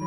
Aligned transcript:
Die 0.00 0.06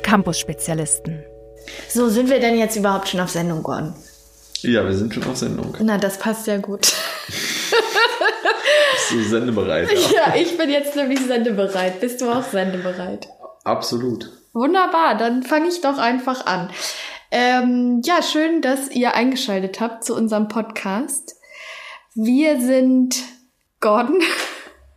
Campus-Spezialisten. 0.00 1.24
So, 1.88 2.08
sind 2.08 2.30
wir 2.30 2.38
denn 2.38 2.56
jetzt 2.56 2.76
überhaupt 2.76 3.08
schon 3.08 3.18
auf 3.18 3.30
Sendung, 3.30 3.64
Gordon? 3.64 3.94
Ja, 4.60 4.84
wir 4.84 4.94
sind 4.94 5.12
schon 5.12 5.24
auf 5.24 5.36
Sendung. 5.36 5.76
Na, 5.80 5.98
das 5.98 6.18
passt 6.18 6.46
ja 6.46 6.58
gut. 6.58 6.92
Bist 8.94 9.10
du 9.12 9.22
sendebereit? 9.24 9.88
Ja, 10.14 10.34
ich 10.34 10.56
bin 10.56 10.70
jetzt 10.70 10.96
nämlich 10.96 11.20
sendebereit. 11.20 12.00
Bist 12.00 12.20
du 12.20 12.30
auch 12.30 12.42
sendebereit? 12.44 13.28
Absolut. 13.64 14.30
Wunderbar, 14.52 15.16
dann 15.16 15.42
fange 15.42 15.68
ich 15.68 15.80
doch 15.80 15.98
einfach 15.98 16.46
an. 16.46 16.70
Ähm, 17.30 18.02
ja, 18.04 18.22
schön, 18.22 18.60
dass 18.60 18.90
ihr 18.90 19.14
eingeschaltet 19.14 19.80
habt 19.80 20.04
zu 20.04 20.14
unserem 20.14 20.48
Podcast. 20.48 21.36
Wir 22.14 22.60
sind 22.60 23.16
Gordon 23.80 24.18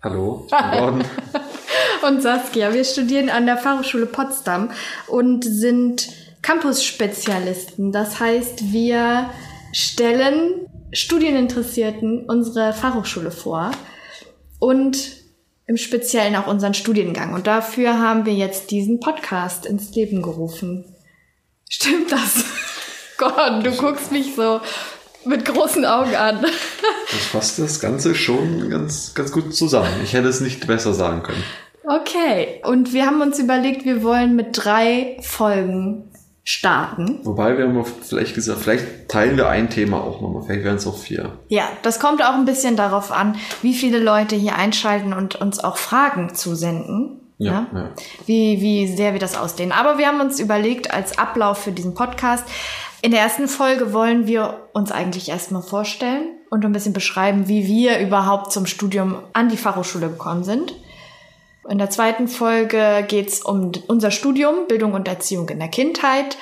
Hallo, 0.04 0.46
ich 0.48 0.52
bin 0.72 0.80
Gordon. 0.80 1.04
und 2.06 2.22
Saskia. 2.22 2.74
Wir 2.74 2.84
studieren 2.84 3.30
an 3.30 3.46
der 3.46 3.58
Fachhochschule 3.58 4.06
Potsdam 4.06 4.72
und 5.08 5.46
sind 5.46 6.10
Campus-Spezialisten. 6.42 7.92
Das 7.92 8.20
heißt, 8.20 8.72
wir 8.74 9.30
stellen 9.72 10.68
Studieninteressierten 10.92 12.26
unsere 12.26 12.74
Fachhochschule 12.74 13.32
vor 13.32 13.72
und 14.60 14.98
im 15.68 15.78
Speziellen 15.78 16.36
auch 16.36 16.48
unseren 16.48 16.74
Studiengang. 16.74 17.34
Und 17.34 17.48
dafür 17.48 18.00
haben 18.00 18.26
wir 18.26 18.34
jetzt 18.34 18.72
diesen 18.72 19.00
Podcast 19.00 19.66
ins 19.66 19.94
Leben 19.96 20.22
gerufen. 20.22 20.86
Stimmt 21.70 22.12
das? 22.12 22.46
Gott, 23.18 23.66
du 23.66 23.72
guckst 23.72 24.12
mich 24.12 24.36
so 24.36 24.62
mit 25.26 25.46
großen 25.46 25.86
Augen 25.86 26.16
an. 26.16 26.46
Das 27.12 27.26
fasst 27.28 27.60
das 27.60 27.80
Ganze 27.80 28.16
schon 28.16 28.70
ganz, 28.70 29.14
ganz 29.14 29.32
gut 29.32 29.56
zusammen. 29.56 30.02
Ich 30.04 30.14
hätte 30.14 30.28
es 30.28 30.42
nicht 30.42 30.66
besser 30.66 30.94
sagen 30.94 31.22
können. 31.22 31.44
Okay, 31.88 32.62
und 32.66 32.94
wir 32.94 33.06
haben 33.06 33.22
uns 33.22 33.38
überlegt, 33.38 33.86
wir 33.86 34.02
wollen 34.02 34.36
mit 34.36 34.48
drei 34.54 35.18
Folgen 35.22 36.12
starten. 36.48 37.20
Wobei 37.24 37.58
wir 37.58 37.68
haben 37.68 37.84
vielleicht 37.84 38.36
gesagt, 38.36 38.62
vielleicht 38.62 39.10
teilen 39.10 39.36
wir 39.36 39.50
ein 39.50 39.70
Thema 39.72 40.02
auch 40.02 40.22
nochmal. 40.22 40.44
Vielleicht 40.44 40.64
wären 40.64 40.76
es 40.76 40.86
auch 40.86 40.98
vier. 40.98 41.40
Ja, 41.50 41.68
das 41.82 42.00
kommt 42.00 42.24
auch 42.24 42.36
ein 42.36 42.46
bisschen 42.46 42.78
darauf 42.78 43.12
an, 43.12 43.36
wie 43.64 43.74
viele 43.74 44.00
Leute 44.00 44.36
hier 44.36 44.56
einschalten 44.56 45.12
und 45.12 45.36
uns 45.36 45.60
auch 45.60 45.78
Fragen 45.78 46.36
zusenden. 46.36 47.20
Ja, 47.40 47.68
Ja, 47.74 47.80
ja. 47.80 47.90
Wie, 48.28 48.62
wie 48.62 48.88
sehr 48.88 49.14
wir 49.14 49.20
das 49.20 49.36
ausdehnen. 49.36 49.72
Aber 49.72 49.98
wir 49.98 50.08
haben 50.08 50.22
uns 50.22 50.40
überlegt, 50.40 50.94
als 50.94 51.18
Ablauf 51.18 51.58
für 51.58 51.72
diesen 51.72 51.96
Podcast, 51.96 52.46
in 53.02 53.12
der 53.12 53.22
ersten 53.22 53.48
Folge 53.48 53.92
wollen 53.92 54.28
wir 54.28 54.68
uns 54.74 54.92
eigentlich 54.92 55.30
erstmal 55.30 55.64
vorstellen 55.64 56.30
und 56.52 56.64
ein 56.64 56.72
bisschen 56.72 56.94
beschreiben, 56.94 57.48
wie 57.48 57.68
wir 57.68 58.00
überhaupt 58.00 58.52
zum 58.52 58.68
Studium 58.68 59.18
an 59.34 59.50
die 59.50 59.58
Fachhochschule 59.58 60.10
gekommen 60.10 60.44
sind. 60.44 60.76
In 61.68 61.78
der 61.78 61.90
zweiten 61.90 62.28
Folge 62.28 63.06
geht's 63.08 63.42
um 63.42 63.72
unser 63.88 64.12
Studium, 64.12 64.68
Bildung 64.68 64.94
und 64.94 65.08
Erziehung 65.08 65.50
in 65.50 65.60
der 65.60 65.68
Kindheit. 65.68 66.38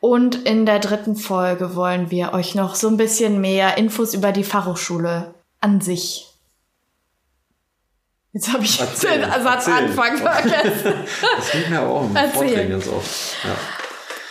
Und 0.00 0.46
in 0.46 0.66
der 0.66 0.78
dritten 0.78 1.16
Folge 1.16 1.74
wollen 1.74 2.10
wir 2.10 2.32
euch 2.32 2.54
noch 2.54 2.74
so 2.74 2.88
ein 2.88 2.96
bisschen 2.96 3.40
mehr 3.40 3.76
Infos 3.76 4.14
über 4.14 4.32
die 4.32 4.44
Fachhochschule 4.44 5.34
an 5.60 5.80
sich. 5.80 6.26
Jetzt 8.32 8.52
habe 8.52 8.64
ich 8.64 8.78
Erzähl, 8.78 9.10
den 9.20 9.30
Ersatzanfang 9.30 10.18
erzähl. 10.18 10.50
vergessen. 10.60 10.94
Das 11.36 11.50
geht 11.50 11.70
mir 11.70 11.80
auch 11.80 12.04
im 12.04 12.16
Erzähl. 12.16 12.32
Vorträgen 12.32 12.70
ganz 12.70 12.88
oft. 12.88 13.36
Ja. 13.44 13.56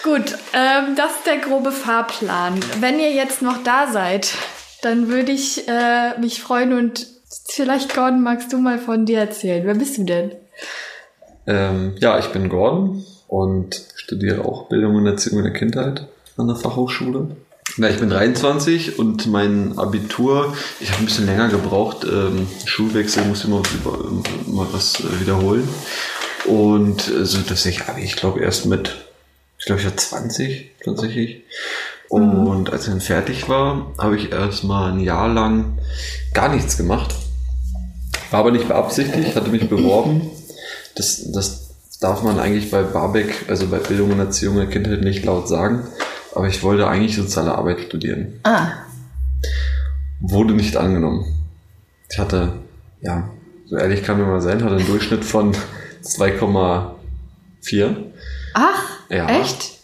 Gut, 0.03 0.37
ähm, 0.53 0.95
das 0.95 1.11
ist 1.17 1.25
der 1.25 1.37
grobe 1.37 1.71
Fahrplan. 1.71 2.59
Wenn 2.79 2.99
ihr 2.99 3.11
jetzt 3.11 3.41
noch 3.41 3.63
da 3.63 3.87
seid, 3.91 4.35
dann 4.83 5.07
würde 5.07 5.31
ich 5.31 5.67
äh, 5.67 6.17
mich 6.19 6.41
freuen 6.43 6.73
und 6.73 7.07
vielleicht, 7.47 7.93
Gordon, 7.93 8.23
magst 8.23 8.51
du 8.53 8.57
mal 8.57 8.79
von 8.79 9.05
dir 9.05 9.19
erzählen. 9.19 9.65
Wer 9.65 9.75
bist 9.75 9.97
du 9.97 10.03
denn? 10.03 10.31
Ähm, 11.47 11.95
ja, 11.99 12.17
ich 12.19 12.27
bin 12.27 12.49
Gordon 12.49 13.05
und 13.27 13.81
studiere 13.95 14.45
auch 14.45 14.67
Bildung 14.69 14.95
und 14.95 15.05
Erziehung 15.05 15.39
in 15.39 15.45
der 15.45 15.53
Kindheit 15.53 16.07
an 16.37 16.47
der 16.47 16.55
Fachhochschule. 16.55 17.35
Ja, 17.77 17.89
ich 17.89 17.97
bin 17.97 18.09
23 18.09 18.99
und 18.99 19.27
mein 19.27 19.77
Abitur, 19.77 20.55
ich 20.79 20.91
habe 20.91 21.01
ein 21.01 21.05
bisschen 21.05 21.25
länger 21.25 21.49
gebraucht, 21.49 22.05
ähm, 22.05 22.47
Schulwechsel, 22.63 23.25
musste 23.25 23.47
immer, 23.47 23.63
immer 24.47 24.67
was 24.71 25.01
äh, 25.01 25.19
wiederholen. 25.19 25.67
Und 26.45 27.09
äh, 27.09 27.25
so, 27.25 27.39
dass 27.39 27.65
ich, 27.65 27.87
Abi, 27.89 28.01
ich 28.01 28.15
glaube 28.15 28.39
erst 28.41 28.65
mit, 28.65 28.95
ich 29.59 29.65
glaube 29.65 29.81
ich 29.81 29.87
war 29.87 29.97
20 29.97 30.71
tatsächlich. 30.83 31.43
Und 32.07 32.71
als 32.71 32.83
ich 32.83 32.91
dann 32.91 33.01
fertig 33.01 33.49
war, 33.49 33.91
habe 33.97 34.15
ich 34.15 34.31
erstmal 34.31 34.91
ein 34.91 34.99
Jahr 34.99 35.27
lang 35.27 35.79
gar 36.33 36.53
nichts 36.53 36.77
gemacht. 36.77 37.15
War 38.35 38.41
aber 38.41 38.51
nicht 38.51 38.67
beabsichtigt, 38.67 39.33
hatte 39.33 39.49
mich 39.49 39.69
beworben. 39.69 40.29
Das, 40.95 41.31
das 41.31 41.69
darf 42.01 42.21
man 42.21 42.37
eigentlich 42.37 42.69
bei 42.69 42.81
Barbeck, 42.83 43.45
also 43.47 43.67
bei 43.67 43.77
Bildung 43.77 44.11
und 44.11 44.19
Erziehung 44.19 44.57
der 44.57 44.65
Kindheit 44.65 44.99
nicht 45.03 45.23
laut 45.23 45.47
sagen. 45.47 45.87
Aber 46.33 46.45
ich 46.49 46.61
wollte 46.61 46.85
eigentlich 46.85 47.15
soziale 47.15 47.55
Arbeit 47.57 47.79
studieren. 47.79 48.41
Ah, 48.43 48.73
Wurde 50.19 50.53
nicht 50.53 50.75
angenommen. 50.75 51.25
Ich 52.11 52.19
hatte, 52.19 52.51
ja, 52.99 53.29
so 53.67 53.77
ehrlich 53.77 54.03
kann 54.03 54.19
man 54.19 54.27
mal 54.27 54.41
sein, 54.41 54.61
hatte 54.65 54.75
einen 54.75 54.85
Durchschnitt 54.85 55.23
von 55.23 55.55
2,4. 56.03 57.95
ach, 58.53 58.99
Ja. 59.09 59.29
echt? 59.29 59.79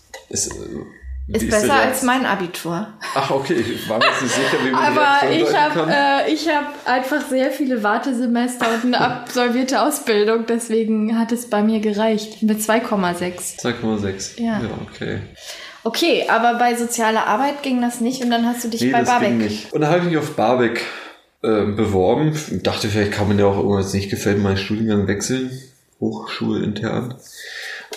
Ist, 1.34 1.50
besser 1.50 1.74
als 1.74 2.04
mein 2.04 2.26
Abitur. 2.26 2.88
Ach, 3.16 3.32
okay, 3.32 3.54
ich 3.54 3.88
war 3.90 4.00
mir 4.00 4.06
nicht 4.06 4.34
sicher, 4.34 4.58
wie 4.64 4.72
man 4.72 4.98
Aber 4.98 5.30
ich 5.30 5.56
habe 5.56 5.92
äh, 5.92 6.32
ich 6.32 6.48
hab 6.50 6.74
einfach 6.86 7.22
sehr 7.30 7.52
viele 7.52 7.84
Wartesemester 7.84 8.68
und 8.74 8.86
eine 8.86 9.02
absolvierte 9.02 9.82
Ausbildung, 9.82 10.46
deswegen 10.48 11.18
hat 11.18 11.32
es 11.32 11.50
bei 11.50 11.62
mir 11.64 11.80
gereicht. 11.80 12.44
Mit 12.44 12.60
2,6. 12.60 13.62
2,6. 13.62 14.42
Ja. 14.42 14.62
ja, 14.62 14.70
okay. 14.90 15.20
Okay, 15.84 16.26
aber 16.30 16.60
bei 16.60 16.76
sozialer 16.76 17.26
Arbeit 17.26 17.64
ging 17.64 17.82
das 17.82 18.02
nicht 18.02 18.24
und 18.24 18.30
dann 18.30 18.46
hast 18.46 18.64
du 18.64 18.68
dich 18.68 18.82
Nee, 18.82 18.92
bei 18.92 19.00
das 19.00 19.10
Barbeck. 19.10 19.30
ging 19.30 19.38
nicht. 19.40 19.74
Und 19.74 19.82
dann 19.82 19.90
habe 19.90 20.02
ich 20.02 20.06
mich 20.06 20.18
auf 20.18 20.36
Barbeck 20.36 20.84
äh, 21.44 21.66
beworben. 21.66 22.34
Dachte, 22.62 22.88
vielleicht 22.88 23.14
kann 23.14 23.28
man 23.28 23.40
ja 23.40 23.46
auch 23.46 23.58
irgendwas 23.58 23.94
nicht 23.94 24.10
gefällt, 24.10 24.38
meinen 24.40 24.58
Studiengang 24.58 25.08
wechseln. 25.08 25.50
Hochschulintern. 26.00 27.16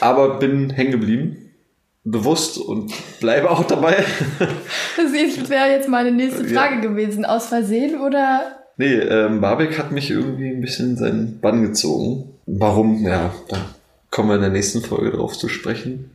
Aber 0.00 0.38
bin 0.38 0.70
hängen 0.70 0.92
geblieben. 0.92 1.43
Bewusst 2.04 2.58
und 2.58 2.92
bleibe 3.20 3.50
auch 3.50 3.64
dabei. 3.64 3.96
Das 4.96 5.48
wäre 5.50 5.70
jetzt 5.70 5.88
meine 5.88 6.12
nächste 6.12 6.46
Ja. 6.46 6.60
Frage 6.60 6.80
gewesen. 6.80 7.24
Aus 7.24 7.46
Versehen 7.46 8.00
oder? 8.00 8.56
nee, 8.76 8.92
ähm, 8.94 9.40
Barbeck 9.40 9.78
hat 9.78 9.90
mich 9.92 10.10
irgendwie 10.10 10.48
ein 10.50 10.60
bisschen 10.60 10.90
in 10.90 10.96
seinen 10.96 11.40
Bann 11.40 11.62
gezogen. 11.62 12.30
Warum? 12.46 13.04
Ja, 13.06 13.32
da 13.48 13.56
kommen 14.10 14.28
wir 14.28 14.34
in 14.36 14.42
der 14.42 14.50
nächsten 14.50 14.82
Folge 14.82 15.12
drauf 15.16 15.36
zu 15.38 15.48
sprechen. 15.48 16.10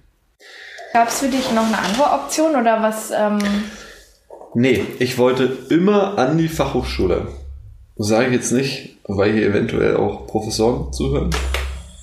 Gab 0.94 1.08
es 1.10 1.20
für 1.20 1.28
dich 1.28 1.52
noch 1.52 1.66
eine 1.66 1.78
andere 1.80 2.12
Option 2.12 2.56
oder 2.56 2.82
was? 2.82 3.12
Ähm, 3.12 3.40
Nee, 4.56 4.84
ich 4.98 5.18
wollte 5.20 5.58
immer 5.70 6.18
an 6.18 6.38
die 6.40 6.48
Fachhochschule. 6.48 7.28
Sage 7.98 8.28
ich 8.28 8.34
jetzt 8.34 8.52
nicht, 8.52 8.98
weil 9.08 9.32
hier 9.32 9.46
eventuell 9.46 9.96
auch 9.96 10.26
Professoren 10.26 10.92
zuhören. 10.92 11.30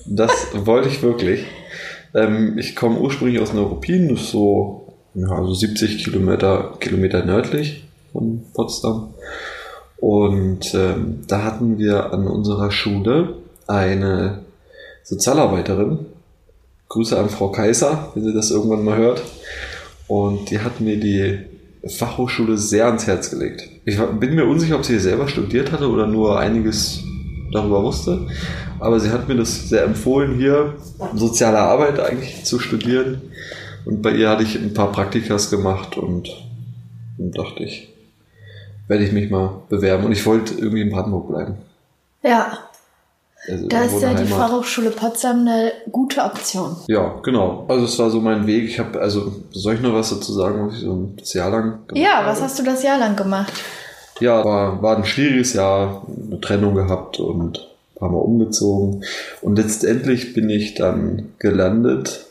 Das 0.06 0.30
wollte 0.54 0.88
ich 0.88 1.02
wirklich. 1.02 1.44
Ähm, 2.16 2.58
ich 2.58 2.74
komme 2.74 2.98
ursprünglich 2.98 3.40
aus 3.40 3.52
Neuruppin, 3.52 4.08
das 4.08 4.22
ist 4.22 4.30
so, 4.30 4.94
ja, 5.14 5.44
so 5.44 5.54
70 5.54 6.02
Kilometer, 6.02 6.74
Kilometer 6.80 7.24
nördlich 7.24 7.84
von 8.12 8.42
Potsdam. 8.54 9.14
Und 9.98 10.74
ähm, 10.74 11.20
da 11.28 11.44
hatten 11.44 11.78
wir 11.78 12.12
an 12.12 12.26
unserer 12.26 12.70
Schule 12.70 13.34
eine 13.66 14.40
Sozialarbeiterin. 15.04 16.06
Grüße 16.88 17.18
an 17.18 17.28
Frau 17.28 17.50
Kaiser, 17.50 18.12
wenn 18.14 18.24
sie 18.24 18.32
das 18.32 18.50
irgendwann 18.50 18.84
mal 18.84 18.96
hört. 18.96 19.22
Und 20.08 20.50
die 20.50 20.60
hat 20.60 20.80
mir 20.80 20.98
die 20.98 21.40
Fachhochschule 21.88 22.56
sehr 22.56 22.86
ans 22.86 23.06
Herz 23.06 23.30
gelegt. 23.30 23.68
Ich 23.84 23.98
bin 23.98 24.34
mir 24.34 24.46
unsicher, 24.46 24.76
ob 24.76 24.84
sie 24.84 24.98
selber 24.98 25.28
studiert 25.28 25.72
hatte 25.72 25.88
oder 25.88 26.06
nur 26.06 26.38
einiges 26.38 27.02
darüber 27.52 27.82
wusste. 27.82 28.26
Aber 28.78 29.00
sie 29.00 29.10
hat 29.10 29.28
mir 29.28 29.36
das 29.36 29.68
sehr 29.68 29.84
empfohlen, 29.84 30.34
hier 30.36 30.74
soziale 31.14 31.58
Arbeit 31.58 31.98
eigentlich 32.00 32.44
zu 32.44 32.58
studieren. 32.58 33.22
Und 33.84 34.02
bei 34.02 34.10
ihr 34.12 34.28
hatte 34.28 34.42
ich 34.42 34.56
ein 34.56 34.74
paar 34.74 34.90
Praktikas 34.92 35.50
gemacht 35.50 35.96
und, 35.96 36.28
und 37.18 37.38
dachte 37.38 37.62
ich, 37.62 37.88
werde 38.88 39.04
ich 39.04 39.12
mich 39.12 39.30
mal 39.30 39.60
bewerben. 39.68 40.04
Und 40.04 40.12
ich 40.12 40.24
wollte 40.26 40.54
irgendwie 40.54 40.82
in 40.82 40.90
Brandenburg 40.90 41.28
bleiben. 41.28 41.54
ja, 42.22 42.58
Also 43.48 43.68
da 43.68 43.82
ist 43.84 44.02
ja 44.02 44.12
die. 44.14 44.24
Fachhochschule 44.26 44.90
Potsdam 44.90 45.40
eine 45.42 45.72
gute 45.92 46.22
Option. 46.24 46.76
Ja, 46.88 47.14
genau. 47.22 47.64
Also 47.68 47.84
es 47.84 47.96
war 47.98 48.10
so 48.10 48.20
mein 48.20 48.46
Weg. 48.48 48.64
Ich 48.64 48.78
habe, 48.80 49.00
also 49.00 49.32
soll 49.52 49.74
ich 49.74 49.80
noch 49.80 49.94
was 49.94 50.10
dazu 50.10 50.32
sagen, 50.32 50.66
was 50.66 50.74
ich 50.76 50.80
so 50.82 51.10
das 51.16 51.32
Jahr 51.32 51.50
lang 51.50 51.86
gemacht 51.86 51.96
Ja, 51.96 52.16
habe? 52.18 52.26
was 52.28 52.42
hast 52.42 52.58
du 52.58 52.64
das 52.64 52.82
Jahr 52.82 52.98
lang 52.98 53.14
gemacht? 53.16 53.52
Ja, 54.20 54.44
war, 54.44 54.80
war 54.82 54.96
ein 54.96 55.04
schwieriges 55.04 55.52
Jahr, 55.52 56.06
eine 56.26 56.40
Trennung 56.40 56.74
gehabt 56.74 57.18
und 57.20 57.58
ein 57.58 57.98
paar 57.98 58.10
Mal 58.10 58.18
umgezogen. 58.18 59.04
Und 59.42 59.56
letztendlich 59.56 60.32
bin 60.34 60.48
ich 60.50 60.74
dann 60.74 61.32
gelandet 61.38 62.26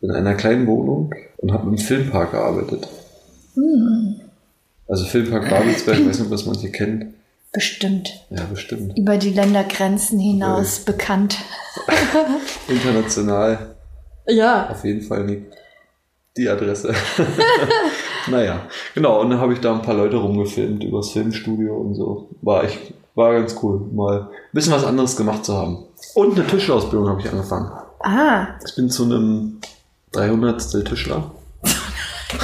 in 0.00 0.10
einer 0.10 0.34
kleinen 0.34 0.66
Wohnung 0.66 1.14
und 1.38 1.52
habe 1.52 1.68
im 1.68 1.78
Filmpark 1.78 2.32
gearbeitet. 2.32 2.88
Hm, 3.54 4.20
Also 4.88 5.04
Filmpark 5.04 5.48
Babelsberg, 5.50 5.98
ich 6.00 6.06
weiß 6.08 6.18
nicht, 6.18 6.26
ob 6.26 6.32
das 6.32 6.46
manche 6.46 6.70
kennen. 6.70 7.14
bestimmt. 7.52 8.10
Ja, 8.30 8.44
bestimmt. 8.50 8.96
Über 8.98 9.18
die 9.18 9.30
Ländergrenzen 9.30 10.18
hinaus 10.18 10.80
bekannt. 10.80 11.36
International 12.68 13.74
Ja. 14.26 14.70
auf 14.70 14.84
jeden 14.84 15.02
Fall 15.02 15.26
die, 15.26 15.44
die 16.36 16.48
Adresse. 16.48 16.94
naja, 18.30 18.60
genau. 18.94 19.20
Und 19.20 19.30
dann 19.30 19.40
habe 19.40 19.52
ich 19.52 19.60
da 19.60 19.72
ein 19.72 19.82
paar 19.82 19.94
Leute 19.94 20.16
rumgefilmt 20.16 20.82
übers 20.84 21.10
Filmstudio 21.10 21.74
und 21.76 21.94
so. 21.94 22.28
War 22.42 22.64
echt, 22.64 22.78
war 23.14 23.32
ganz 23.32 23.56
cool, 23.62 23.80
mal 23.92 24.20
ein 24.22 24.28
bisschen 24.52 24.72
was 24.72 24.84
anderes 24.84 25.16
gemacht 25.16 25.44
zu 25.44 25.54
haben. 25.56 25.84
Und 26.14 26.38
eine 26.38 26.46
Tischlerausbildung 26.46 27.08
habe 27.08 27.20
ich 27.20 27.30
angefangen. 27.30 27.70
Ah, 28.00 28.46
Ich 28.66 28.74
bin 28.74 28.90
zu 28.90 29.04
einem 29.04 29.60
300. 30.12 30.84
Tischler. 30.84 31.30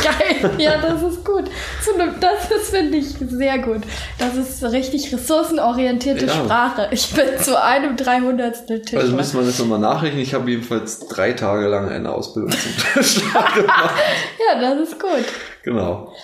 geil. 0.02 0.50
Ja, 0.58 0.78
das 0.80 1.02
ist 1.02 1.24
gut. 1.24 1.44
Zu 1.82 1.94
einem- 1.94 2.20
Das 2.20 2.50
ist, 2.50 2.70
finde 2.70 2.98
ich, 2.98 3.08
sehr 3.18 3.58
gut. 3.58 3.80
Das 4.18 4.36
ist 4.36 4.62
richtig 4.62 5.12
ressourcenorientierte 5.12 6.26
Ja. 6.26 6.32
Sprache. 6.34 6.88
Ich 6.92 7.12
bin 7.14 7.24
zu 7.40 7.60
einem 7.60 7.96
300. 7.96 8.66
Tischler. 8.66 9.00
Also 9.00 9.16
müssen 9.16 9.40
wir 9.40 9.46
das 9.46 9.58
nochmal 9.58 9.78
nachrechnen. 9.78 10.20
Ich 10.22 10.34
habe 10.34 10.50
jedenfalls 10.50 11.00
drei 11.08 11.32
Tage 11.32 11.66
lang 11.68 11.88
eine 11.88 12.12
Ausbildung 12.12 12.50
zum 12.52 12.72
Tischler 12.94 13.44
gemacht. 13.54 13.94
ja, 14.52 14.60
das 14.60 14.88
ist 14.88 15.00
gut. 15.00 15.24
Genau. 15.68 16.14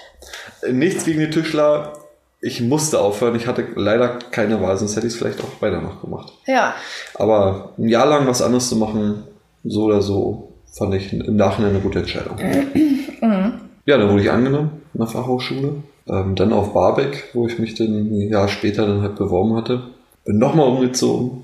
Nichts 0.72 1.04
gegen 1.04 1.20
die 1.20 1.28
Tischler. 1.28 1.92
Ich 2.40 2.62
musste 2.62 3.00
aufhören. 3.00 3.36
Ich 3.36 3.46
hatte 3.46 3.66
leider 3.76 4.18
keine 4.30 4.62
Wahl, 4.62 4.78
sonst 4.78 4.96
hätte 4.96 5.06
ich 5.06 5.12
es 5.12 5.18
vielleicht 5.18 5.40
auch 5.42 5.60
weiter 5.60 5.82
noch 5.82 6.00
gemacht. 6.00 6.32
Ja. 6.46 6.74
Aber 7.12 7.74
ein 7.76 7.88
Jahr 7.88 8.06
lang 8.06 8.26
was 8.26 8.40
anderes 8.40 8.70
zu 8.70 8.76
machen, 8.76 9.24
so 9.62 9.84
oder 9.84 10.00
so, 10.00 10.52
fand 10.72 10.94
ich 10.94 11.12
im 11.12 11.36
Nachhinein 11.36 11.72
eine 11.72 11.80
gute 11.80 11.98
Entscheidung. 12.00 12.38
Ja, 13.86 13.98
dann 13.98 14.08
wurde 14.08 14.22
ich 14.22 14.30
angenommen 14.30 14.80
in 14.94 15.00
der 15.00 15.08
Fachhochschule. 15.08 15.74
Ähm, 16.08 16.34
dann 16.36 16.54
auf 16.54 16.72
Barbeck, 16.72 17.28
wo 17.34 17.46
ich 17.46 17.58
mich 17.58 17.74
dann 17.74 17.88
ein 17.88 18.30
Jahr 18.30 18.48
später 18.48 18.86
dann 18.86 19.02
halt 19.02 19.16
beworben 19.16 19.56
hatte. 19.56 19.82
Bin 20.24 20.38
nochmal 20.38 20.68
umgezogen. 20.68 21.42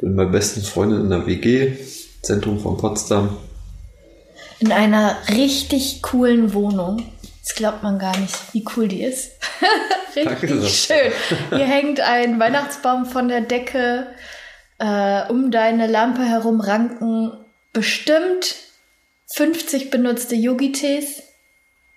Bin 0.00 0.16
bei 0.16 0.24
besten 0.24 0.62
Freundin 0.62 1.02
in 1.02 1.10
der 1.10 1.26
WG, 1.26 1.72
Zentrum 2.22 2.58
von 2.58 2.78
Potsdam. 2.78 3.36
In 4.60 4.72
einer 4.72 5.16
richtig 5.30 6.02
coolen 6.02 6.52
Wohnung. 6.52 7.04
Das 7.46 7.54
glaubt 7.54 7.82
man 7.82 7.98
gar 7.98 8.16
nicht, 8.18 8.34
wie 8.52 8.64
cool 8.76 8.88
die 8.88 9.02
ist. 9.02 9.30
Danke, 10.14 10.42
richtig 10.42 10.60
Sascha. 10.60 10.94
schön. 10.94 11.58
Hier 11.58 11.66
hängt 11.66 12.00
ein 12.00 12.38
Weihnachtsbaum 12.40 13.06
von 13.06 13.28
der 13.28 13.40
Decke. 13.40 14.06
Äh, 14.78 15.22
um 15.28 15.50
deine 15.50 15.86
Lampe 15.86 16.22
herum 16.22 16.60
ranken 16.60 17.32
bestimmt 17.72 18.54
50 19.34 19.90
benutzte 19.90 20.34
Yogi-Tees, 20.36 21.22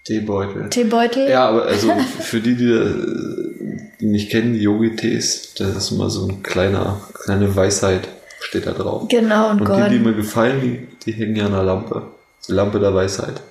Teebeutel. 0.03 0.69
Teebeutel. 0.69 1.29
Ja, 1.29 1.47
aber 1.47 1.65
also 1.65 1.91
für 2.19 2.39
die, 2.41 2.55
die, 2.55 2.71
äh, 2.71 3.89
die 3.99 4.07
nicht 4.07 4.31
kennen, 4.31 4.53
die 4.53 4.61
Yogi-Tees, 4.61 5.53
das 5.57 5.75
ist 5.75 5.91
immer 5.91 6.09
so 6.09 6.27
ein 6.27 6.41
kleiner, 6.41 6.99
kleine 7.13 7.55
Weisheit 7.55 8.07
steht 8.39 8.65
da 8.65 8.71
drauf. 8.71 9.07
Genau, 9.09 9.51
und, 9.51 9.61
Und 9.61 9.67
Gordon. 9.67 9.89
die, 9.91 9.99
die 9.99 10.03
mir 10.03 10.13
gefallen, 10.13 10.61
die, 10.61 10.87
die 11.05 11.11
hängen 11.17 11.35
ja 11.35 11.45
an 11.45 11.51
der 11.51 11.63
Lampe. 11.63 12.07
Lampe 12.47 12.79
der 12.79 12.93
Weisheit. 12.93 13.41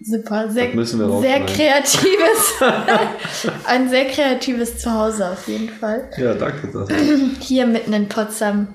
Super, 0.00 0.48
sehr, 0.48 0.70
sehr 0.70 1.46
kreatives, 1.46 2.54
ein 3.66 3.88
sehr 3.88 4.04
kreatives 4.06 4.78
Zuhause 4.78 5.30
auf 5.30 5.48
jeden 5.48 5.68
Fall. 5.68 6.08
Ja, 6.16 6.34
danke. 6.34 6.68
Das. 6.72 6.88
Hier 7.40 7.66
mitten 7.66 7.92
in 7.92 8.08
Potsdam. 8.08 8.68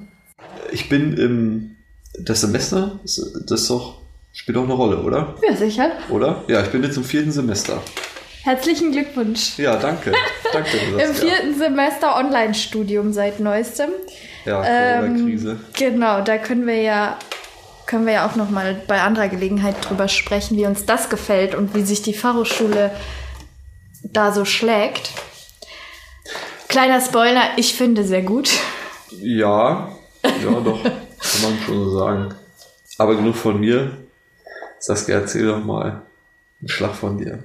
Ich 0.71 0.89
bin 0.89 1.15
im, 1.17 1.75
das 2.19 2.41
Semester, 2.41 2.99
das 3.03 3.17
ist 3.61 3.69
doch, 3.69 4.01
spielt 4.33 4.57
auch 4.57 4.65
eine 4.65 4.73
Rolle, 4.73 4.97
oder? 5.01 5.35
Ja, 5.47 5.55
sicher. 5.55 5.91
Oder? 6.09 6.43
Ja, 6.49 6.61
ich 6.61 6.69
bin 6.69 6.83
jetzt 6.83 6.97
im 6.97 7.05
vierten 7.05 7.31
Semester. 7.31 7.81
Herzlichen 8.43 8.91
Glückwunsch. 8.91 9.57
Ja, 9.57 9.77
danke. 9.77 10.11
Danke. 10.51 10.77
Im 11.01 11.13
vierten 11.15 11.57
Semester 11.57 12.17
Online-Studium 12.17 13.13
seit 13.13 13.39
neuestem. 13.39 13.91
Ja, 14.43 14.61
Ähm, 14.65 15.13
Corona-Krise. 15.13 15.59
Genau, 15.77 16.19
da 16.21 16.37
können 16.37 16.67
wir 16.67 16.81
ja 16.81 17.17
können 17.85 18.05
wir 18.05 18.13
ja 18.13 18.27
auch 18.27 18.35
noch 18.35 18.49
mal 18.49 18.81
bei 18.87 19.01
anderer 19.01 19.27
Gelegenheit 19.27 19.75
drüber 19.81 20.07
sprechen, 20.07 20.57
wie 20.57 20.65
uns 20.65 20.85
das 20.85 21.09
gefällt 21.09 21.55
und 21.55 21.75
wie 21.75 21.83
sich 21.83 22.01
die 22.01 22.13
Fachhochschule 22.13 22.91
da 24.03 24.31
so 24.31 24.45
schlägt. 24.45 25.11
Kleiner 26.67 27.01
Spoiler, 27.01 27.43
ich 27.57 27.75
finde 27.75 28.03
sehr 28.03 28.23
gut. 28.23 28.49
Ja, 29.11 29.89
ja, 30.23 30.59
doch, 30.59 30.83
kann 30.83 31.41
man 31.43 31.59
schon 31.65 31.83
so 31.83 31.99
sagen. 31.99 32.33
Aber 32.97 33.15
genug 33.15 33.35
von 33.35 33.59
mir. 33.59 33.97
Saskia, 34.79 35.19
erzähl 35.19 35.45
doch 35.45 35.63
mal 35.63 36.01
einen 36.59 36.67
Schlag 36.67 36.93
von 36.95 37.17
dir. 37.17 37.39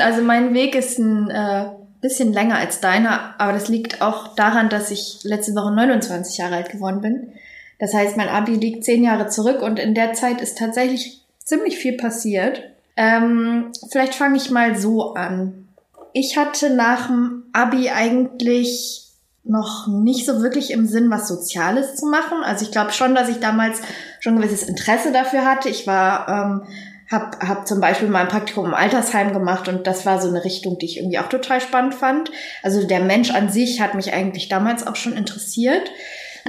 Also 0.00 0.22
mein 0.22 0.54
Weg 0.54 0.74
ist 0.74 0.98
ein 0.98 1.30
äh, 1.30 1.66
bisschen 2.00 2.32
länger 2.32 2.56
als 2.56 2.80
deiner, 2.80 3.34
aber 3.38 3.52
das 3.52 3.68
liegt 3.68 4.02
auch 4.02 4.34
daran, 4.34 4.68
dass 4.68 4.90
ich 4.90 5.20
letzte 5.22 5.52
Woche 5.54 5.72
29 5.72 6.38
Jahre 6.38 6.56
alt 6.56 6.70
geworden 6.70 7.00
bin. 7.00 7.32
Das 7.78 7.94
heißt, 7.94 8.16
mein 8.16 8.28
Abi 8.28 8.54
liegt 8.54 8.84
zehn 8.84 9.04
Jahre 9.04 9.28
zurück 9.28 9.62
und 9.62 9.78
in 9.78 9.94
der 9.94 10.12
Zeit 10.14 10.40
ist 10.40 10.58
tatsächlich 10.58 11.22
ziemlich 11.44 11.78
viel 11.78 11.96
passiert. 11.96 12.62
Ähm, 12.96 13.70
vielleicht 13.90 14.14
fange 14.14 14.36
ich 14.36 14.50
mal 14.50 14.76
so 14.76 15.14
an. 15.14 15.68
Ich 16.12 16.36
hatte 16.36 16.70
nach 16.70 17.06
dem 17.06 17.44
Abi 17.52 17.90
eigentlich 17.90 19.08
noch 19.44 19.86
nicht 19.86 20.26
so 20.26 20.42
wirklich 20.42 20.72
im 20.72 20.86
Sinn, 20.86 21.10
was 21.10 21.28
Soziales 21.28 21.96
zu 21.96 22.06
machen. 22.06 22.42
Also 22.44 22.64
ich 22.64 22.70
glaube 22.70 22.92
schon, 22.92 23.14
dass 23.14 23.28
ich 23.28 23.38
damals 23.40 23.80
schon 24.20 24.34
ein 24.34 24.40
gewisses 24.40 24.68
Interesse 24.68 25.10
dafür 25.10 25.44
hatte. 25.44 25.68
Ich 25.68 25.86
war, 25.86 26.28
ähm, 26.28 26.62
hab, 27.10 27.42
hab 27.42 27.66
zum 27.66 27.80
Beispiel 27.80 28.08
mal 28.08 28.22
ein 28.22 28.28
Praktikum 28.28 28.66
im 28.66 28.74
Altersheim 28.74 29.32
gemacht 29.32 29.68
und 29.68 29.86
das 29.86 30.04
war 30.04 30.20
so 30.20 30.28
eine 30.28 30.44
Richtung, 30.44 30.78
die 30.78 30.86
ich 30.86 30.98
irgendwie 30.98 31.18
auch 31.18 31.28
total 31.28 31.60
spannend 31.60 31.94
fand. 31.94 32.30
Also 32.62 32.86
der 32.86 33.00
Mensch 33.00 33.30
an 33.30 33.48
sich 33.48 33.80
hat 33.80 33.94
mich 33.94 34.12
eigentlich 34.12 34.48
damals 34.48 34.86
auch 34.86 34.96
schon 34.96 35.16
interessiert. 35.16 35.90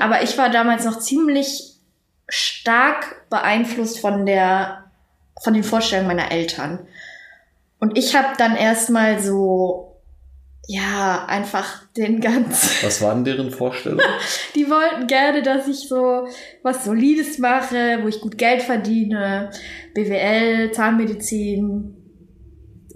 Aber 0.01 0.24
ich 0.24 0.38
war 0.38 0.50
damals 0.50 0.86
noch 0.86 1.00
ziemlich 1.00 1.75
stark 2.28 3.30
beeinflusst 3.30 4.00
von 4.00 4.25
der, 4.25 4.86
von 5.42 5.54
den 5.54 5.63
Vorstellungen 5.63 6.07
meiner 6.07 6.31
Eltern. 6.31 6.80
Und 7.80 7.98
ich 7.98 8.16
habe 8.16 8.30
dann 8.38 8.56
erstmal 8.56 9.19
so, 9.19 10.01
ja, 10.68 11.25
einfach 11.28 11.84
den 11.98 12.22
ganz 12.22 12.69
Was 12.84 13.01
waren 13.01 13.24
deren 13.24 13.50
Vorstellungen? 13.50 14.06
die 14.56 14.69
wollten 14.69 15.08
gerne, 15.08 15.41
dass 15.41 15.68
ich 15.68 15.88
so 15.88 16.27
was 16.62 16.86
Solides 16.86 17.39
mache, 17.39 18.00
wo 18.03 18.08
ich 18.08 18.22
gut 18.22 18.38
Geld 18.38 18.62
verdiene, 18.62 19.50
BWL, 19.96 20.72
Zahnmedizin 20.72 21.96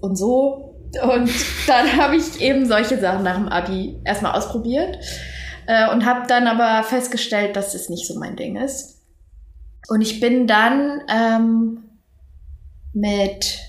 und 0.01 0.15
so. 0.15 0.75
Und 1.01 1.31
dann 1.65 1.97
habe 1.97 2.17
ich 2.17 2.41
eben 2.41 2.67
solche 2.67 2.99
Sachen 2.99 3.23
nach 3.23 3.37
dem 3.37 3.47
Abi 3.47 3.99
erstmal 4.03 4.33
ausprobiert 4.33 4.99
äh, 5.67 5.89
und 5.91 6.05
habe 6.05 6.27
dann 6.27 6.47
aber 6.47 6.83
festgestellt, 6.83 7.55
dass 7.55 7.73
es 7.73 7.89
nicht 7.89 8.07
so 8.07 8.17
mein 8.19 8.35
Ding 8.35 8.55
ist. 8.55 9.01
Und 9.87 10.01
ich 10.01 10.19
bin 10.19 10.47
dann 10.47 11.01
ähm, 11.09 11.83
mit, 12.93 13.59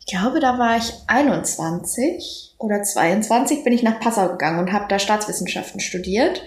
ich 0.00 0.06
glaube, 0.06 0.40
da 0.40 0.58
war 0.58 0.76
ich 0.76 0.92
21 1.06 2.54
oder 2.58 2.82
22, 2.82 3.64
bin 3.64 3.72
ich 3.72 3.82
nach 3.82 4.00
Passau 4.00 4.28
gegangen 4.28 4.60
und 4.60 4.72
habe 4.72 4.86
da 4.88 4.98
Staatswissenschaften 4.98 5.80
studiert. 5.80 6.42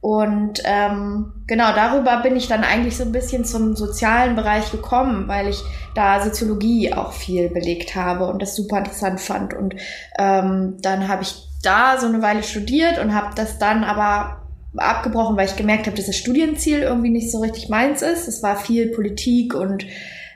Und 0.00 0.60
ähm, 0.66 1.32
genau 1.46 1.74
darüber 1.74 2.20
bin 2.20 2.36
ich 2.36 2.46
dann 2.46 2.62
eigentlich 2.62 2.94
so 2.94 3.04
ein 3.04 3.12
bisschen 3.12 3.46
zum 3.46 3.74
sozialen 3.74 4.36
Bereich 4.36 4.70
gekommen, 4.70 5.28
weil 5.28 5.48
ich 5.48 5.62
da 5.94 6.22
Soziologie 6.22 6.92
auch 6.92 7.14
viel 7.14 7.48
belegt 7.48 7.94
habe 7.96 8.26
und 8.26 8.42
das 8.42 8.54
super 8.54 8.78
interessant 8.78 9.18
fand. 9.18 9.54
Und 9.54 9.76
ähm, 10.18 10.76
dann 10.82 11.08
habe 11.08 11.22
ich 11.22 11.48
da 11.64 11.98
so 11.98 12.06
eine 12.06 12.22
Weile 12.22 12.42
studiert 12.42 12.98
und 12.98 13.14
habe 13.14 13.34
das 13.34 13.58
dann 13.58 13.84
aber 13.84 14.42
abgebrochen, 14.76 15.36
weil 15.36 15.46
ich 15.46 15.56
gemerkt 15.56 15.86
habe, 15.86 15.96
dass 15.96 16.06
das 16.06 16.16
Studienziel 16.16 16.80
irgendwie 16.80 17.10
nicht 17.10 17.30
so 17.30 17.40
richtig 17.40 17.68
meins 17.68 18.02
ist. 18.02 18.28
Es 18.28 18.42
war 18.42 18.56
viel 18.56 18.88
Politik 18.88 19.54
und 19.54 19.84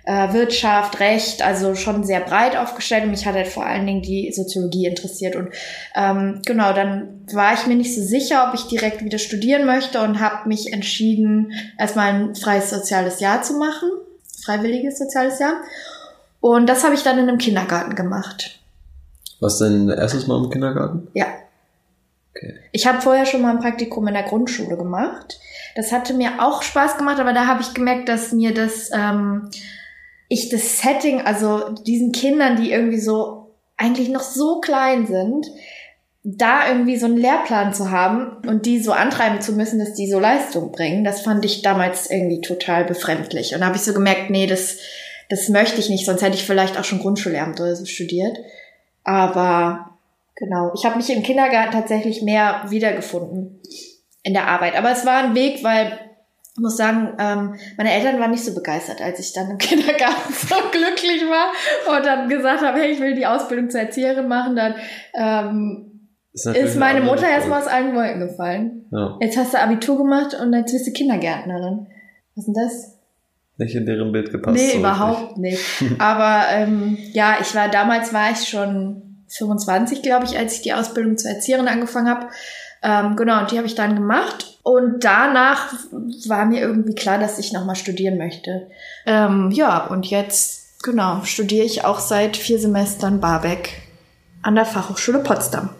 äh, 0.08 0.32
Wirtschaft, 0.32 1.00
Recht, 1.00 1.42
also 1.42 1.74
schon 1.74 2.02
sehr 2.02 2.20
breit 2.20 2.56
aufgestellt 2.56 3.04
und 3.04 3.10
mich 3.10 3.26
hat 3.26 3.34
halt 3.34 3.48
vor 3.48 3.66
allen 3.66 3.86
Dingen 3.86 4.00
die 4.00 4.32
Soziologie 4.32 4.86
interessiert. 4.86 5.36
Und 5.36 5.50
ähm, 5.94 6.40
genau, 6.46 6.72
dann 6.72 7.26
war 7.32 7.52
ich 7.52 7.66
mir 7.66 7.74
nicht 7.74 7.94
so 7.94 8.02
sicher, 8.02 8.46
ob 8.48 8.54
ich 8.54 8.68
direkt 8.68 9.04
wieder 9.04 9.18
studieren 9.18 9.66
möchte 9.66 10.00
und 10.00 10.20
habe 10.20 10.48
mich 10.48 10.72
entschieden, 10.72 11.52
erstmal 11.78 12.12
ein 12.12 12.34
freies 12.34 12.70
soziales 12.70 13.20
Jahr 13.20 13.42
zu 13.42 13.58
machen, 13.58 13.90
freiwilliges 14.44 14.98
soziales 14.98 15.38
Jahr. 15.40 15.60
Und 16.40 16.68
das 16.68 16.84
habe 16.84 16.94
ich 16.94 17.02
dann 17.02 17.18
in 17.18 17.28
einem 17.28 17.38
Kindergarten 17.38 17.94
gemacht. 17.94 18.60
Was 19.40 19.58
denn 19.58 19.88
erstes 19.88 20.26
Mal 20.26 20.42
im 20.42 20.50
Kindergarten? 20.50 21.08
Ja. 21.14 21.26
Okay. 22.34 22.54
Ich 22.72 22.86
habe 22.86 23.00
vorher 23.00 23.26
schon 23.26 23.42
mal 23.42 23.50
ein 23.50 23.60
Praktikum 23.60 24.06
in 24.08 24.14
der 24.14 24.22
Grundschule 24.24 24.76
gemacht. 24.76 25.38
Das 25.74 25.92
hatte 25.92 26.14
mir 26.14 26.42
auch 26.42 26.62
Spaß 26.62 26.96
gemacht, 26.96 27.20
aber 27.20 27.32
da 27.32 27.46
habe 27.46 27.62
ich 27.62 27.74
gemerkt, 27.74 28.08
dass 28.08 28.32
mir 28.32 28.54
das, 28.54 28.90
ähm, 28.92 29.50
ich 30.28 30.48
das 30.48 30.80
Setting, 30.80 31.20
also 31.20 31.70
diesen 31.86 32.12
Kindern, 32.12 32.56
die 32.56 32.72
irgendwie 32.72 33.00
so 33.00 33.54
eigentlich 33.76 34.08
noch 34.08 34.22
so 34.22 34.60
klein 34.60 35.06
sind, 35.06 35.46
da 36.24 36.68
irgendwie 36.68 36.96
so 36.96 37.06
einen 37.06 37.16
Lehrplan 37.16 37.72
zu 37.72 37.90
haben 37.90 38.46
und 38.46 38.66
die 38.66 38.80
so 38.80 38.92
antreiben 38.92 39.40
zu 39.40 39.52
müssen, 39.52 39.78
dass 39.78 39.94
die 39.94 40.10
so 40.10 40.18
Leistung 40.18 40.72
bringen, 40.72 41.04
das 41.04 41.22
fand 41.22 41.44
ich 41.44 41.62
damals 41.62 42.10
irgendwie 42.10 42.40
total 42.40 42.84
befremdlich. 42.84 43.54
Und 43.54 43.60
da 43.60 43.66
habe 43.66 43.76
ich 43.76 43.82
so 43.82 43.94
gemerkt, 43.94 44.28
nee, 44.30 44.46
das, 44.46 44.78
das 45.30 45.48
möchte 45.48 45.80
ich 45.80 45.88
nicht, 45.88 46.04
sonst 46.04 46.22
hätte 46.22 46.36
ich 46.36 46.44
vielleicht 46.44 46.78
auch 46.78 46.84
schon 46.84 46.98
Grundschullehramt 46.98 47.60
oder 47.60 47.74
so 47.76 47.86
studiert. 47.86 48.36
Aber 49.08 49.96
genau, 50.36 50.70
ich 50.74 50.84
habe 50.84 50.98
mich 50.98 51.08
im 51.08 51.22
Kindergarten 51.22 51.72
tatsächlich 51.72 52.20
mehr 52.20 52.64
wiedergefunden 52.68 53.58
in 54.22 54.34
der 54.34 54.48
Arbeit. 54.48 54.76
Aber 54.76 54.90
es 54.90 55.06
war 55.06 55.24
ein 55.24 55.34
Weg, 55.34 55.64
weil 55.64 55.98
ich 56.54 56.60
muss 56.60 56.76
sagen, 56.76 57.16
ähm, 57.18 57.54
meine 57.78 57.90
Eltern 57.90 58.20
waren 58.20 58.32
nicht 58.32 58.44
so 58.44 58.54
begeistert, 58.54 59.00
als 59.00 59.18
ich 59.18 59.32
dann 59.32 59.48
im 59.48 59.56
Kindergarten 59.58 60.30
so 60.30 60.56
glücklich 60.70 61.22
war 61.22 61.96
und 61.96 62.04
dann 62.04 62.28
gesagt 62.28 62.62
habe, 62.62 62.78
hey, 62.78 62.90
ich 62.90 63.00
will 63.00 63.14
die 63.14 63.24
Ausbildung 63.24 63.70
zur 63.70 63.80
Erzieherin 63.80 64.28
machen. 64.28 64.56
Dann 64.56 64.74
ähm, 65.14 66.10
ist, 66.34 66.44
ist 66.46 66.76
meine 66.76 67.00
Mutter 67.00 67.26
erstmal 67.26 67.62
aus 67.62 67.66
allen 67.66 67.94
Wolken 67.94 68.20
gefallen. 68.20 68.84
Ja. 68.92 69.16
Jetzt 69.22 69.38
hast 69.38 69.54
du 69.54 69.58
Abitur 69.58 69.96
gemacht 69.96 70.34
und 70.38 70.52
jetzt 70.52 70.72
bist 70.72 70.86
du 70.86 70.92
Kindergärtnerin. 70.92 71.86
Was 72.34 72.46
ist 72.46 72.46
denn 72.46 72.62
das? 72.62 72.97
Nicht 73.58 73.74
in 73.74 73.86
deren 73.86 74.12
Bild 74.12 74.30
gepasst. 74.30 74.56
Nee, 74.56 74.72
so 74.72 74.78
überhaupt 74.78 75.36
nicht. 75.36 75.80
nicht. 75.80 75.94
Aber 76.00 76.44
ähm, 76.50 76.96
ja, 77.12 77.36
ich 77.40 77.54
war 77.54 77.68
damals 77.68 78.14
war 78.14 78.30
ich 78.30 78.48
schon 78.48 79.24
25, 79.28 80.02
glaube 80.02 80.24
ich, 80.24 80.38
als 80.38 80.54
ich 80.54 80.62
die 80.62 80.72
Ausbildung 80.72 81.18
zur 81.18 81.32
Erzieherin 81.32 81.68
angefangen 81.68 82.08
habe. 82.08 82.28
Ähm, 82.82 83.16
genau, 83.16 83.40
und 83.40 83.50
die 83.50 83.56
habe 83.56 83.66
ich 83.66 83.74
dann 83.74 83.96
gemacht. 83.96 84.58
Und 84.62 85.04
danach 85.04 85.72
war 86.28 86.46
mir 86.46 86.60
irgendwie 86.60 86.94
klar, 86.94 87.18
dass 87.18 87.38
ich 87.38 87.52
nochmal 87.52 87.74
studieren 87.74 88.16
möchte. 88.16 88.68
Ähm, 89.06 89.50
ja, 89.50 89.86
und 89.86 90.06
jetzt, 90.06 90.82
genau, 90.82 91.22
studiere 91.24 91.64
ich 91.64 91.84
auch 91.84 91.98
seit 91.98 92.36
vier 92.36 92.58
Semestern 92.58 93.20
Barbeck 93.20 93.82
an 94.42 94.54
der 94.54 94.66
Fachhochschule 94.66 95.18
Potsdam. 95.20 95.70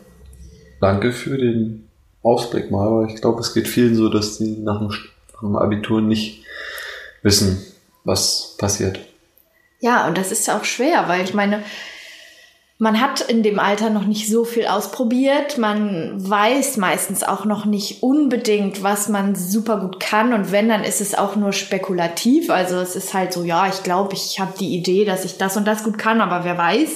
Danke 0.80 1.12
für 1.12 1.38
den 1.38 1.88
Ausblick 2.22 2.70
mal, 2.70 2.86
aber 2.86 3.06
ich 3.06 3.20
glaube, 3.20 3.40
es 3.40 3.54
geht 3.54 3.68
vielen 3.68 3.94
so, 3.94 4.08
dass 4.08 4.38
die 4.38 4.56
nach 4.58 4.78
dem, 4.78 4.88
nach 4.88 5.40
dem 5.40 5.56
Abitur 5.56 6.00
nicht 6.00 6.44
wissen, 7.22 7.64
was 8.04 8.56
passiert. 8.58 9.00
Ja, 9.80 10.06
und 10.06 10.18
das 10.18 10.32
ist 10.32 10.46
ja 10.46 10.58
auch 10.58 10.64
schwer, 10.64 11.08
weil 11.08 11.22
ich 11.22 11.34
meine, 11.34 11.62
man 12.80 13.00
hat 13.00 13.20
in 13.20 13.42
dem 13.42 13.58
Alter 13.58 13.90
noch 13.90 14.04
nicht 14.04 14.28
so 14.28 14.44
viel 14.44 14.66
ausprobiert. 14.66 15.58
Man 15.58 16.12
weiß 16.16 16.76
meistens 16.76 17.24
auch 17.24 17.44
noch 17.44 17.64
nicht 17.64 18.04
unbedingt, 18.04 18.84
was 18.84 19.08
man 19.08 19.34
super 19.34 19.78
gut 19.78 19.98
kann. 19.98 20.32
Und 20.32 20.52
wenn, 20.52 20.68
dann 20.68 20.84
ist 20.84 21.00
es 21.00 21.16
auch 21.16 21.34
nur 21.34 21.52
spekulativ. 21.52 22.50
Also 22.50 22.76
es 22.76 22.94
ist 22.94 23.14
halt 23.14 23.32
so, 23.32 23.42
ja, 23.42 23.66
ich 23.66 23.82
glaube, 23.82 24.14
ich 24.14 24.38
habe 24.38 24.52
die 24.58 24.76
Idee, 24.76 25.04
dass 25.04 25.24
ich 25.24 25.38
das 25.38 25.56
und 25.56 25.66
das 25.66 25.82
gut 25.82 25.98
kann, 25.98 26.20
aber 26.20 26.44
wer 26.44 26.56
weiß. 26.56 26.90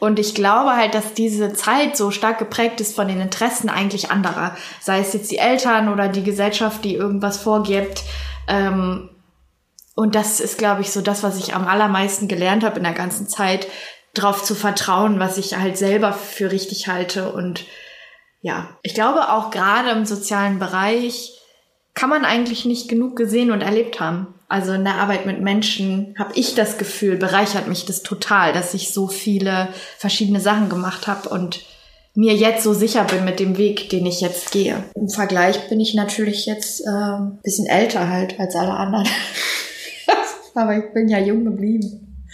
Und 0.00 0.18
ich 0.18 0.34
glaube 0.34 0.76
halt, 0.76 0.94
dass 0.94 1.12
diese 1.12 1.52
Zeit 1.52 1.94
so 1.96 2.10
stark 2.10 2.38
geprägt 2.38 2.80
ist 2.80 2.96
von 2.96 3.08
den 3.08 3.20
Interessen 3.20 3.68
eigentlich 3.68 4.10
anderer. 4.10 4.56
Sei 4.80 5.00
es 5.00 5.12
jetzt 5.12 5.30
die 5.30 5.38
Eltern 5.38 5.92
oder 5.92 6.08
die 6.08 6.22
Gesellschaft, 6.24 6.84
die 6.84 6.94
irgendwas 6.94 7.36
vorgibt. 7.36 8.02
Ähm, 8.46 9.10
und 9.98 10.14
das 10.14 10.38
ist, 10.38 10.58
glaube 10.58 10.82
ich, 10.82 10.92
so 10.92 11.00
das, 11.00 11.24
was 11.24 11.40
ich 11.40 11.56
am 11.56 11.66
allermeisten 11.66 12.28
gelernt 12.28 12.62
habe 12.62 12.76
in 12.76 12.84
der 12.84 12.92
ganzen 12.92 13.26
Zeit, 13.26 13.66
darauf 14.14 14.44
zu 14.44 14.54
vertrauen, 14.54 15.18
was 15.18 15.38
ich 15.38 15.56
halt 15.56 15.76
selber 15.76 16.12
für 16.12 16.52
richtig 16.52 16.86
halte. 16.86 17.32
Und 17.32 17.64
ja, 18.40 18.68
ich 18.84 18.94
glaube 18.94 19.32
auch 19.32 19.50
gerade 19.50 19.90
im 19.90 20.06
sozialen 20.06 20.60
Bereich 20.60 21.32
kann 21.94 22.10
man 22.10 22.24
eigentlich 22.24 22.64
nicht 22.64 22.88
genug 22.88 23.16
gesehen 23.16 23.50
und 23.50 23.60
erlebt 23.60 23.98
haben. 23.98 24.34
Also 24.46 24.72
in 24.72 24.84
der 24.84 24.94
Arbeit 24.94 25.26
mit 25.26 25.40
Menschen 25.40 26.14
habe 26.16 26.30
ich 26.36 26.54
das 26.54 26.78
Gefühl, 26.78 27.16
bereichert 27.16 27.66
mich 27.66 27.84
das 27.84 28.04
total, 28.04 28.52
dass 28.52 28.74
ich 28.74 28.94
so 28.94 29.08
viele 29.08 29.66
verschiedene 29.96 30.38
Sachen 30.38 30.68
gemacht 30.68 31.08
habe 31.08 31.28
und 31.28 31.64
mir 32.14 32.34
jetzt 32.34 32.62
so 32.62 32.72
sicher 32.72 33.02
bin 33.02 33.24
mit 33.24 33.40
dem 33.40 33.58
Weg, 33.58 33.90
den 33.90 34.06
ich 34.06 34.20
jetzt 34.20 34.52
gehe. 34.52 34.84
Im 34.94 35.08
Vergleich 35.08 35.68
bin 35.68 35.80
ich 35.80 35.94
natürlich 35.94 36.46
jetzt 36.46 36.82
äh, 36.82 37.18
bisschen 37.42 37.66
älter 37.66 38.08
halt 38.08 38.38
als 38.38 38.54
alle 38.54 38.74
anderen. 38.74 39.08
Aber 40.54 40.76
ich 40.76 40.92
bin 40.92 41.08
ja 41.08 41.18
jung 41.18 41.44
geblieben. 41.44 42.26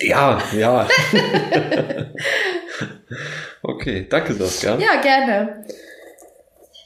Ja, 0.00 0.42
ja. 0.56 0.88
okay, 3.62 4.06
danke 4.08 4.34
Saskia. 4.34 4.78
Ja, 4.78 5.00
gerne. 5.00 5.64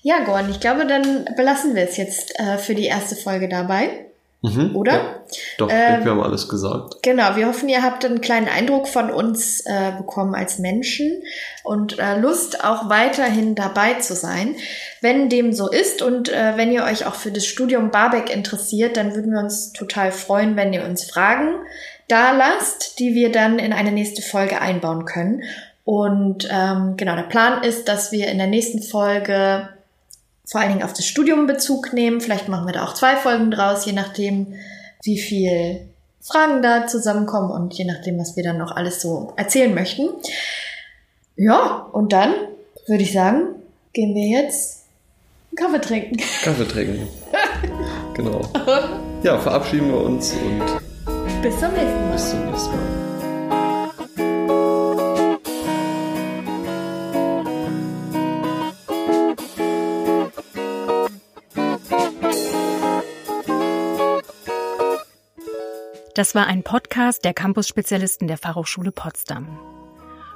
Ja, 0.02 0.24
Gordon, 0.24 0.50
ich 0.50 0.60
glaube, 0.60 0.86
dann 0.86 1.26
belassen 1.36 1.74
wir 1.74 1.84
es 1.84 1.96
jetzt 1.96 2.38
äh, 2.38 2.58
für 2.58 2.74
die 2.74 2.86
erste 2.86 3.16
Folge 3.16 3.48
dabei. 3.48 4.09
Mhm, 4.42 4.74
Oder? 4.74 4.92
Ja. 4.92 5.20
Doch, 5.58 5.68
ähm, 5.70 6.02
wir 6.02 6.12
haben 6.12 6.22
alles 6.22 6.48
gesagt. 6.48 7.02
Genau, 7.02 7.36
wir 7.36 7.46
hoffen, 7.46 7.68
ihr 7.68 7.82
habt 7.82 8.04
einen 8.06 8.22
kleinen 8.22 8.48
Eindruck 8.48 8.88
von 8.88 9.10
uns 9.10 9.60
äh, 9.66 9.92
bekommen 9.98 10.34
als 10.34 10.58
Menschen 10.58 11.22
und 11.62 11.98
äh, 11.98 12.18
Lust, 12.18 12.64
auch 12.64 12.88
weiterhin 12.88 13.54
dabei 13.54 13.94
zu 13.94 14.14
sein. 14.14 14.56
Wenn 15.02 15.28
dem 15.28 15.52
so 15.52 15.70
ist 15.70 16.00
und 16.00 16.30
äh, 16.30 16.56
wenn 16.56 16.72
ihr 16.72 16.84
euch 16.84 17.06
auch 17.06 17.14
für 17.14 17.30
das 17.30 17.44
Studium 17.44 17.90
Barbeck 17.90 18.34
interessiert, 18.34 18.96
dann 18.96 19.14
würden 19.14 19.32
wir 19.32 19.40
uns 19.40 19.74
total 19.74 20.10
freuen, 20.10 20.56
wenn 20.56 20.72
ihr 20.72 20.84
uns 20.84 21.04
Fragen 21.04 21.56
da 22.08 22.32
lasst, 22.32 22.98
die 22.98 23.14
wir 23.14 23.30
dann 23.30 23.58
in 23.58 23.74
eine 23.74 23.92
nächste 23.92 24.22
Folge 24.22 24.60
einbauen 24.60 25.04
können. 25.04 25.42
Und 25.84 26.48
ähm, 26.50 26.94
genau, 26.96 27.14
der 27.14 27.24
Plan 27.24 27.62
ist, 27.62 27.88
dass 27.88 28.10
wir 28.10 28.28
in 28.28 28.38
der 28.38 28.46
nächsten 28.46 28.82
Folge 28.82 29.68
vor 30.46 30.60
allen 30.60 30.70
Dingen 30.70 30.82
auf 30.82 30.92
das 30.92 31.06
Studium 31.06 31.46
Bezug 31.46 31.92
nehmen. 31.92 32.20
Vielleicht 32.20 32.48
machen 32.48 32.66
wir 32.66 32.72
da 32.72 32.84
auch 32.84 32.94
zwei 32.94 33.16
Folgen 33.16 33.50
draus, 33.50 33.86
je 33.86 33.92
nachdem, 33.92 34.54
wie 35.02 35.18
viel 35.18 35.88
Fragen 36.20 36.62
da 36.62 36.86
zusammenkommen 36.86 37.50
und 37.50 37.74
je 37.74 37.84
nachdem, 37.84 38.18
was 38.18 38.36
wir 38.36 38.44
dann 38.44 38.58
noch 38.58 38.76
alles 38.76 39.00
so 39.00 39.32
erzählen 39.36 39.74
möchten. 39.74 40.08
Ja, 41.36 41.88
und 41.92 42.12
dann 42.12 42.34
würde 42.86 43.02
ich 43.02 43.12
sagen, 43.12 43.42
gehen 43.92 44.14
wir 44.14 44.42
jetzt 44.42 44.84
Kaffee 45.56 45.80
trinken. 45.80 46.16
Kaffee 46.42 46.68
trinken. 46.68 47.08
genau. 48.14 48.42
Ja, 49.22 49.38
verabschieden 49.38 49.88
wir 49.88 50.00
uns 50.00 50.32
und 50.32 51.42
bis 51.42 51.58
zum 51.58 51.72
nächsten 51.72 52.04
Mal. 52.04 52.12
Bis 52.12 52.30
zum 52.30 52.46
nächsten 52.46 52.70
Mal. 52.76 53.19
Das 66.20 66.34
war 66.34 66.46
ein 66.46 66.62
Podcast 66.62 67.24
der 67.24 67.32
Campus-Spezialisten 67.32 68.28
der 68.28 68.36
Fachhochschule 68.36 68.92
Potsdam. 68.92 69.58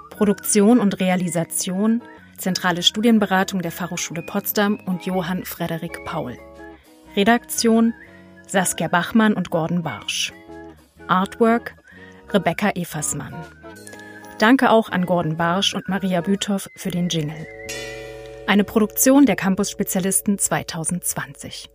Produktion 0.08 0.80
und 0.80 0.98
Realisation, 0.98 2.00
zentrale 2.38 2.82
Studienberatung 2.82 3.60
der 3.60 3.70
Fachhochschule 3.70 4.22
Potsdam 4.22 4.80
und 4.86 5.04
Johann 5.04 5.44
Frederik 5.44 6.02
Paul. 6.06 6.38
Redaktion 7.14 7.92
Saskia 8.46 8.88
Bachmann 8.88 9.34
und 9.34 9.50
Gordon 9.50 9.82
Barsch. 9.82 10.32
Artwork 11.06 11.74
Rebecca 12.32 12.70
Eversmann. 12.70 13.34
Danke 14.38 14.70
auch 14.70 14.88
an 14.88 15.04
Gordon 15.04 15.36
Barsch 15.36 15.74
und 15.74 15.86
Maria 15.90 16.22
Büthoff 16.22 16.70
für 16.76 16.92
den 16.92 17.10
Jingle. 17.10 17.46
Eine 18.46 18.64
Produktion 18.64 19.26
der 19.26 19.36
Campus 19.36 19.70
Spezialisten 19.70 20.38
2020. 20.38 21.68